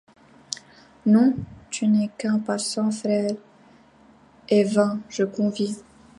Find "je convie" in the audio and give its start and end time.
5.11-5.77